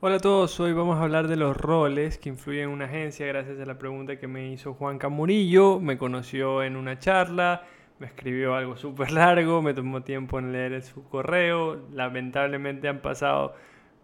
[0.00, 3.26] Hola a todos, hoy vamos a hablar de los roles que influyen en una agencia
[3.26, 5.80] gracias a la pregunta que me hizo Juan Camurillo.
[5.80, 7.64] Me conoció en una charla,
[7.98, 11.88] me escribió algo súper largo, me tomó tiempo en leer su correo.
[11.90, 13.56] Lamentablemente han pasado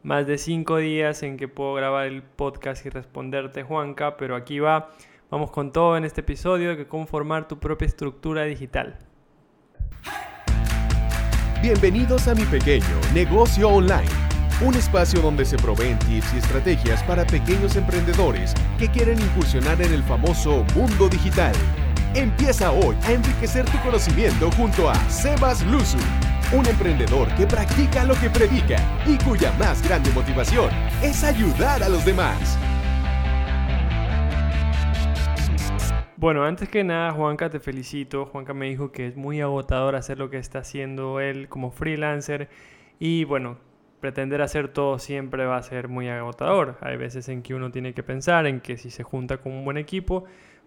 [0.03, 4.59] más de cinco días en que puedo grabar el podcast y responderte Juanca, pero aquí
[4.59, 4.91] va.
[5.31, 8.99] Vamos con todo en este episodio de cómo formar tu propia estructura digital.
[11.63, 17.27] Bienvenidos a mi pequeño negocio online un espacio donde se proveen tips y estrategias para
[17.27, 21.53] pequeños emprendedores que quieren incursionar en el famoso mundo digital.
[22.15, 25.99] Empieza hoy a enriquecer tu conocimiento junto a Sebas Luzu,
[26.53, 28.77] un emprendedor que practica lo que predica
[29.07, 30.71] y cuya más grande motivación
[31.03, 32.57] es ayudar a los demás.
[36.17, 38.25] Bueno, antes que nada, Juanca, te felicito.
[38.25, 42.49] Juanca me dijo que es muy agotador hacer lo que está haciendo él como freelancer.
[42.99, 43.59] Y bueno,
[44.05, 46.77] pretender hacer todo siempre va a ser muy agotador.
[46.83, 49.65] Hay veces en que uno tiene que pensar en que si se junta con un
[49.65, 50.25] buen equipo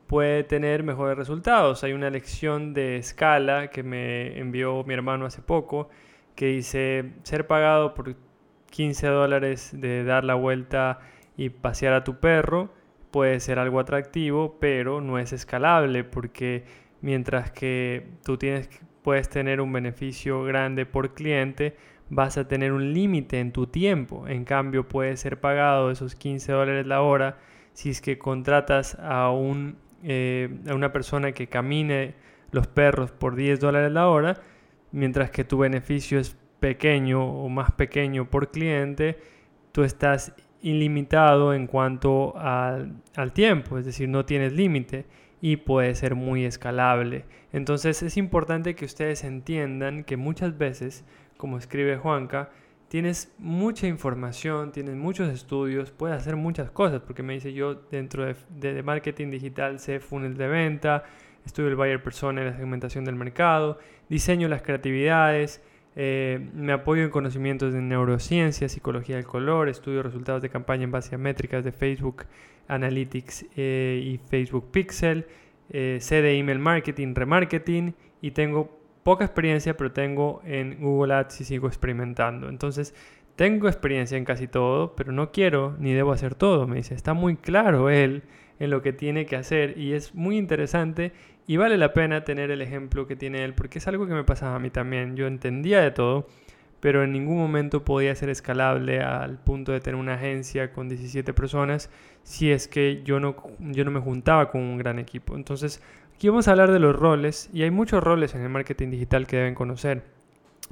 [0.07, 1.83] puede tener mejores resultados.
[1.83, 5.87] Hay una lección de escala que me envió mi hermano hace poco
[6.33, 8.15] que dice ser pagado por
[8.71, 10.97] 15 dólares de dar la vuelta
[11.35, 12.73] y pasear a tu perro
[13.11, 16.63] puede ser algo atractivo, pero no es escalable porque
[17.01, 18.67] mientras que tú tienes,
[19.03, 21.75] puedes tener un beneficio grande por cliente,
[22.09, 24.27] vas a tener un límite en tu tiempo.
[24.27, 27.37] En cambio, puede ser pagado esos 15 dólares la hora
[27.73, 32.15] si es que contratas a, un, eh, a una persona que camine
[32.51, 34.41] los perros por 10 dólares la hora,
[34.91, 39.19] mientras que tu beneficio es pequeño o más pequeño por cliente,
[39.71, 45.05] tú estás ilimitado en cuanto al, al tiempo, es decir, no tienes límite
[45.39, 47.25] y puede ser muy escalable.
[47.53, 51.05] Entonces es importante que ustedes entiendan que muchas veces
[51.37, 52.49] como escribe Juanca,
[52.87, 58.25] tienes mucha información, tienes muchos estudios, puedes hacer muchas cosas, porque me dice yo dentro
[58.25, 61.03] de, marketing digital sé funnel de venta,
[61.45, 65.61] estudio el buyer persona en la segmentación del mercado, diseño las creatividades,
[65.95, 70.91] eh, me apoyo en conocimientos de neurociencia, psicología del color, estudio resultados de campaña en
[70.91, 72.25] base a métricas de Facebook
[72.67, 75.25] Analytics eh, y Facebook Pixel,
[75.69, 78.76] eh, sé de email marketing, remarketing y tengo
[79.07, 82.49] poca experiencia, pero tengo en Google Ads y sigo experimentando.
[82.49, 82.93] Entonces,
[83.37, 86.67] tengo experiencia en casi todo, pero no quiero ni debo hacer todo.
[86.67, 88.23] Me dice, está muy claro él
[88.59, 91.13] en lo que tiene que hacer y es muy interesante
[91.47, 94.25] y vale la pena tener el ejemplo que tiene él porque es algo que me
[94.25, 95.15] pasaba a mí también.
[95.15, 96.27] Yo entendía de todo,
[96.81, 101.33] pero en ningún momento podía ser escalable al punto de tener una agencia con 17
[101.33, 101.89] personas
[102.23, 105.37] si es que yo no, yo no me juntaba con un gran equipo.
[105.37, 105.81] Entonces,
[106.17, 109.27] Aquí vamos a hablar de los roles y hay muchos roles en el marketing digital
[109.27, 110.01] que deben conocer.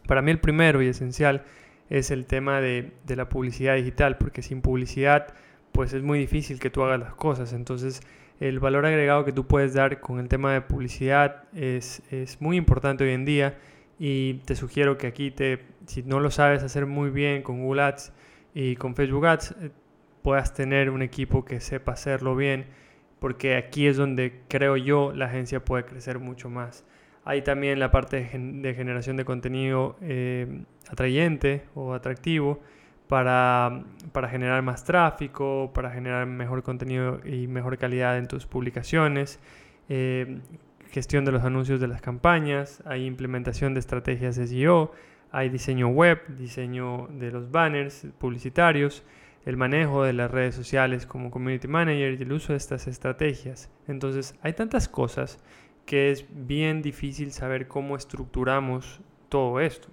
[0.08, 1.44] Para mí el primero y esencial
[1.88, 5.36] es el tema de, la publicidad digital, porque sin publicidad
[5.72, 7.54] pues es muy difícil que tú hagas las cosas.
[7.54, 8.02] Entonces
[8.40, 12.58] el valor agregado que tú puedes dar con el tema de publicidad es, es muy
[12.58, 13.56] importante hoy en día
[14.00, 17.84] y te sugiero que aquí te, si no lo sabes hacer muy bien con Google
[17.84, 18.14] Ads
[18.56, 19.70] y con Facebook Ads, eh,
[20.24, 22.66] puedas tener un equipo que sepa hacerlo bien
[23.26, 26.86] porque aquí es donde creo yo la agencia puede crecer mucho más.
[27.24, 32.60] Hay también la parte de, generación de contenido eh, atrayente o atractivo
[33.08, 39.40] para, para, generar más tráfico, para generar mejor contenido y mejor calidad en tus publicaciones,
[39.90, 40.42] eh,
[40.92, 44.92] gestión de los anuncios de las campañas, hay implementación de estrategias SEO,
[45.32, 49.04] hay diseño web, diseño de los banners publicitarios,
[49.46, 53.70] el manejo de las redes sociales como community manager y el uso de estas estrategias.
[53.88, 55.40] Entonces hay tantas cosas
[55.86, 59.88] que es bien difícil saber cómo estructuramos todo esto.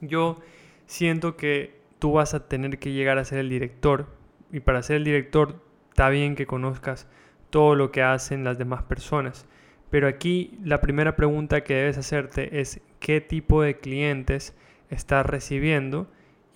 [0.00, 0.40] Yo
[0.86, 4.06] siento que tú vas a tener que llegar a ser el director
[4.52, 7.08] y para ser el director está bien que conozcas
[7.50, 9.46] todo lo que hacen las demás personas.
[9.90, 14.56] Pero aquí la primera pregunta que debes hacerte es qué tipo de clientes
[14.88, 16.08] estás recibiendo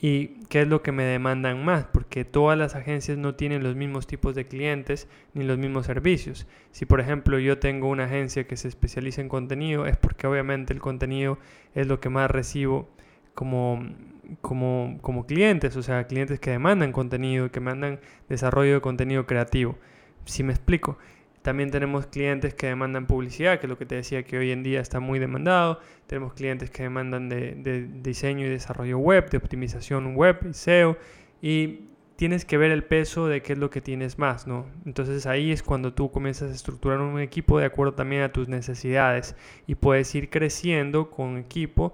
[0.07, 3.75] y qué es lo que me demandan más, porque todas las agencias no tienen los
[3.75, 6.47] mismos tipos de clientes ni los mismos servicios.
[6.73, 10.75] Si por ejemplo yo tengo una agencia que se especializa en contenido, es porque obviamente
[10.75, 11.39] el contenido
[11.75, 12.91] es lo que más recibo
[13.33, 13.83] como,
[14.43, 17.99] como, como clientes, o sea, clientes que demandan contenido, que mandan
[18.29, 19.79] desarrollo de contenido creativo.
[20.27, 20.99] Si me explico,
[21.45, 24.63] también tenemos clientes que demandan publicidad, que es lo que te decía que hoy en
[24.63, 25.79] día está muy demandado.
[26.07, 30.97] Tenemos clientes que demandan de, diseño y desarrollo web, de optimización web y SEO.
[31.43, 34.65] Y tienes que ver el peso de qué es lo que tienes más, ¿no?
[34.87, 38.49] Entonces ahí es cuando tú comienzas a estructurar un equipo de acuerdo también a tus
[38.49, 39.37] necesidades
[39.67, 41.93] y puedes ir creciendo con equipo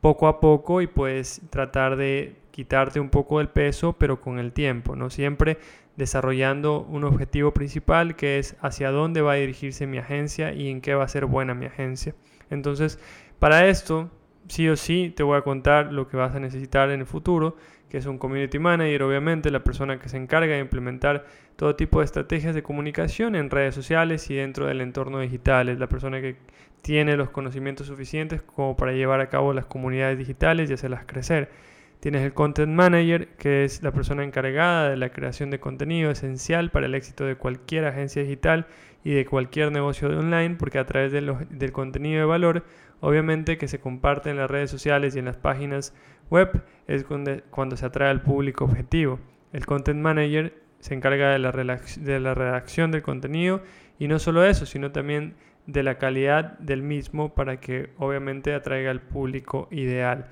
[0.00, 4.52] poco a poco y puedes tratar de quitarte un poco del peso, pero con el
[4.52, 5.10] tiempo, ¿no?
[5.10, 5.58] Siempre
[5.96, 10.80] desarrollando un objetivo principal que es hacia dónde va a dirigirse mi agencia y en
[10.80, 12.14] qué va a ser buena mi agencia.
[12.50, 13.00] Entonces,
[13.40, 14.08] para esto,
[14.46, 17.56] sí o sí, te voy a contar lo que vas a necesitar en el futuro,
[17.88, 21.98] que es un community manager, obviamente, la persona que se encarga de implementar todo tipo
[21.98, 25.68] de estrategias de comunicación en redes sociales y dentro del entorno digital.
[25.68, 26.36] Es la persona que
[26.82, 31.73] tiene los conocimientos suficientes como para llevar a cabo las comunidades digitales y hacerlas crecer.
[32.00, 36.70] Tienes el Content Manager, que es la persona encargada de la creación de contenido esencial
[36.70, 38.66] para el éxito de cualquier agencia digital
[39.04, 42.64] y de cualquier negocio de online, porque a través del contenido de valor,
[43.00, 45.94] obviamente que se comparte en las redes sociales y en las páginas
[46.30, 49.18] web, es cuando, se atrae al público objetivo.
[49.52, 53.62] El Content Manager se encarga de la, de la redacción del contenido
[53.98, 55.34] y no solo eso, sino también
[55.66, 60.26] de la calidad del mismo para que obviamente atraiga al público ideal.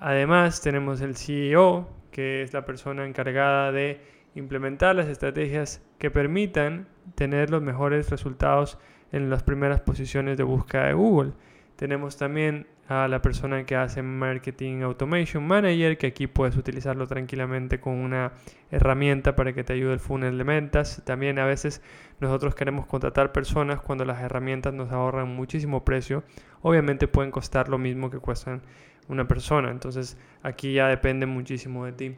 [0.00, 4.00] Además, tenemos el CEO, que es la persona encargada de
[4.34, 8.78] implementar las estrategias que permitan tener los mejores resultados
[9.12, 11.32] en las primeras posiciones de búsqueda de Google.
[11.76, 17.80] Tenemos también a la persona que hace Marketing Automation Manager, que aquí puedes utilizarlo tranquilamente
[17.80, 18.32] con una
[18.70, 21.02] herramienta para que te ayude el funnel de ventas.
[21.04, 21.82] También a veces
[22.18, 26.24] nosotros queremos contratar personas cuando las herramientas nos ahorran muchísimo precio.
[26.62, 28.62] Obviamente pueden costar lo mismo que cuestan
[29.08, 29.70] una persona.
[29.70, 32.16] Entonces aquí ya depende muchísimo de ti.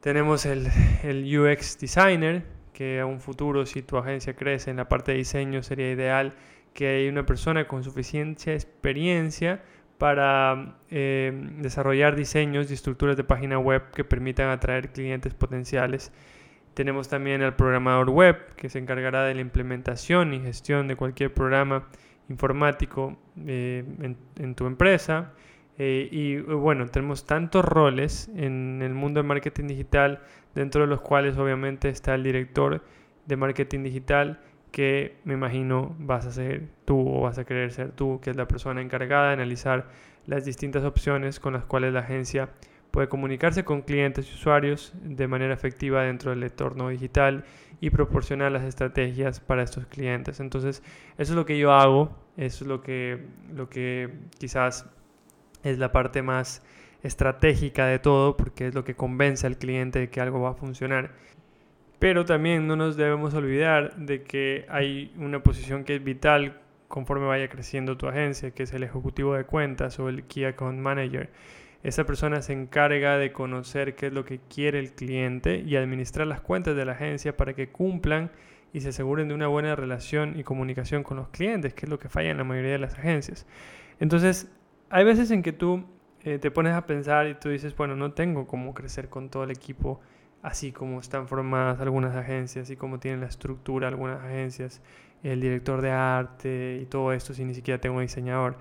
[0.00, 0.68] Tenemos el,
[1.02, 5.18] el UX Designer, que a un futuro si tu agencia crece en la parte de
[5.18, 6.34] diseño sería ideal
[6.74, 9.62] que hay una persona con suficiente experiencia
[9.96, 16.12] para eh, desarrollar diseños y estructuras de página web que permitan atraer clientes potenciales.
[16.74, 21.32] Tenemos también al programador web que se encargará de la implementación y gestión de cualquier
[21.32, 21.88] programa
[22.28, 23.84] informático eh,
[24.36, 25.32] en, tu empresa.
[25.78, 30.20] Eh, y bueno, tenemos tantos roles en el mundo de marketing digital,
[30.54, 32.82] dentro de los cuales obviamente está el director
[33.26, 34.40] de marketing digital,
[34.70, 38.36] que me imagino vas a ser tú o vas a querer ser tú, que es
[38.36, 39.88] la persona encargada de analizar
[40.26, 42.50] las distintas opciones con las cuales la agencia
[42.90, 47.44] puede comunicarse con clientes y usuarios de manera efectiva dentro del entorno digital
[47.80, 50.38] y proporcionar las estrategias para estos clientes.
[50.38, 50.82] Entonces,
[51.18, 54.88] eso es lo que yo hago, eso es lo que, lo que quizás
[55.64, 56.62] es la parte más
[57.02, 60.54] estratégica de todo, porque es lo que convence al cliente de que algo va a
[60.54, 61.10] funcionar.
[61.98, 67.26] Pero también no nos debemos olvidar de que hay una posición que es vital conforme
[67.26, 71.30] vaya creciendo tu agencia, que es el ejecutivo de cuentas o el Key Account Manager.
[71.82, 76.26] Esa persona se encarga de conocer qué es lo que quiere el cliente y administrar
[76.26, 78.30] las cuentas de la agencia para que cumplan
[78.72, 81.98] y se aseguren de una buena relación y comunicación con los clientes, que es lo
[81.98, 83.46] que falla en la mayoría de las agencias.
[84.00, 84.50] Entonces,
[84.94, 85.82] hay veces en que tú
[86.22, 89.42] eh, te pones a pensar y tú dices, bueno, no tengo cómo crecer con todo
[89.42, 90.00] el equipo
[90.40, 94.80] así como están formadas algunas agencias y como tienen la estructura algunas agencias,
[95.24, 98.56] el director de arte y todo esto si ni siquiera tengo un diseñador.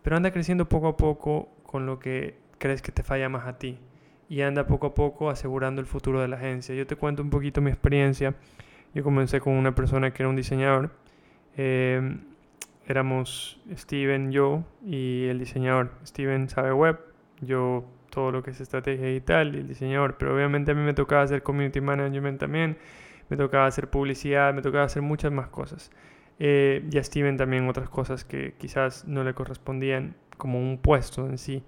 [0.00, 3.58] Pero anda creciendo poco a poco con lo que crees que te falla más a
[3.58, 3.78] ti
[4.30, 6.74] y anda poco a poco asegurando el futuro de la agencia.
[6.74, 8.34] Yo te cuento un poquito mi experiencia.
[8.94, 10.92] Yo comencé con una persona que era un diseñador.
[11.58, 12.16] Eh,
[12.86, 15.90] éramos Steven, yo y el diseñador.
[16.04, 16.98] Steven sabe web,
[17.40, 20.94] yo todo lo que es estrategia digital y el diseñador, pero obviamente a mí me
[20.94, 22.78] tocaba hacer community management también,
[23.28, 25.90] me tocaba hacer publicidad, me tocaba hacer muchas más cosas.
[26.38, 31.26] Eh, y a Steven también otras cosas que quizás no le correspondían como un puesto
[31.28, 31.62] en sí.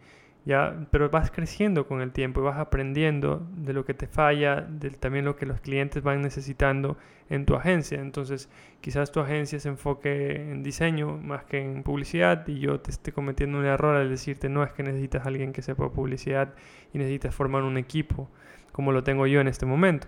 [0.47, 0.87] ¿Ya?
[0.93, 4.91] Pero vas creciendo con el tiempo y vas aprendiendo de lo que te falla, de
[4.91, 6.97] también lo que los clientes van necesitando
[7.29, 8.01] en tu agencia.
[8.01, 8.49] Entonces,
[8.81, 13.13] quizás tu agencia se enfoque en diseño más que en publicidad y yo te esté
[13.13, 16.55] cometiendo un error al decirte, no es que necesitas a alguien que sepa publicidad
[16.95, 18.31] y necesitas formar un equipo
[18.71, 20.07] como lo tengo yo en este momento.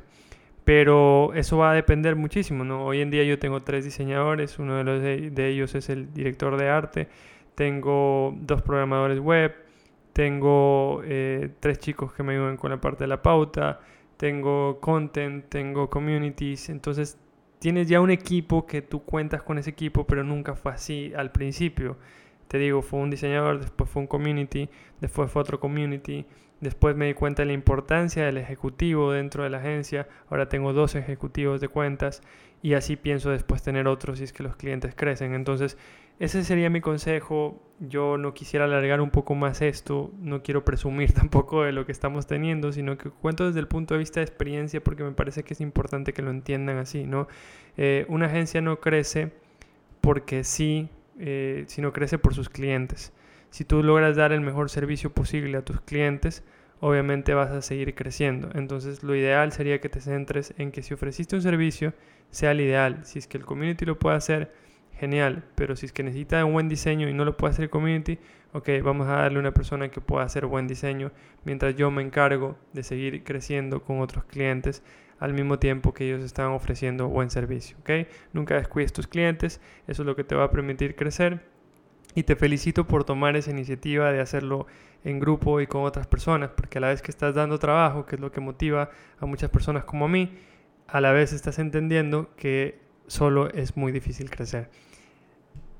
[0.64, 2.84] Pero eso va a depender muchísimo, ¿no?
[2.84, 6.58] Hoy en día yo tengo tres diseñadores, uno de, los de ellos es el director
[6.58, 7.08] de arte,
[7.54, 9.67] tengo dos programadores web,
[10.18, 13.78] tengo eh, tres chicos que me ayudan con la parte de la pauta,
[14.16, 17.16] tengo content, tengo communities, entonces
[17.60, 21.30] tienes ya un equipo que tú cuentas con ese equipo, pero nunca fue así al
[21.30, 21.98] principio.
[22.48, 24.68] Te digo, fue un diseñador, después fue un community,
[25.00, 26.26] después fue otro community,
[26.60, 30.72] después me di cuenta de la importancia del ejecutivo dentro de la agencia, ahora tengo
[30.72, 32.22] dos ejecutivos de cuentas
[32.62, 35.34] y así pienso después tener otros si es que los clientes crecen.
[35.34, 35.76] Entonces,
[36.18, 37.62] ese sería mi consejo.
[37.78, 41.92] Yo no quisiera alargar un poco más esto, no quiero presumir tampoco de lo que
[41.92, 45.44] estamos teniendo, sino que cuento desde el punto de vista de experiencia porque me parece
[45.44, 47.28] que es importante que lo entiendan así, ¿no?
[47.76, 49.30] Eh, una agencia no crece
[50.00, 50.88] porque sí,
[51.18, 53.12] eh, sino crece por sus clientes.
[53.50, 56.44] Si tú logras dar el mejor servicio posible a tus clientes,
[56.80, 58.50] obviamente vas a seguir creciendo.
[58.54, 61.94] Entonces lo ideal sería que te centres en que si ofreciste un servicio,
[62.30, 63.00] sea el ideal.
[63.04, 64.52] Si es que el community lo puede hacer,
[64.98, 65.44] genial.
[65.54, 68.18] Pero si es que necesita un buen diseño y no lo puede hacer el community,
[68.52, 71.12] ok, vamos a darle a una persona que pueda hacer buen diseño
[71.44, 74.82] mientras yo me encargo de seguir creciendo con otros clientes
[75.18, 77.76] al mismo tiempo que ellos están ofreciendo buen servicio.
[77.80, 78.08] ¿ok?
[78.32, 81.40] Nunca descuides tus clientes, eso es lo que te va a permitir crecer.
[82.14, 84.66] Y te felicito por tomar esa iniciativa de hacerlo
[85.04, 88.16] en grupo y con otras personas, porque a la vez que estás dando trabajo, que
[88.16, 90.36] es lo que motiva a muchas personas como a mí,
[90.86, 94.70] a la vez estás entendiendo que solo es muy difícil crecer.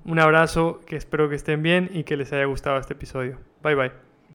[0.04, 3.38] Un abrazo, que espero que estén bien y que les haya gustado este episodio.
[3.62, 4.08] Bye bye.